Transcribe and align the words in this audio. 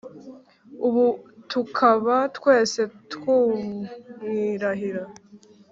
ubu 0.87 1.05
tukaba 1.49 2.15
twese 2.37 2.81
tumwirahira. 3.09 5.03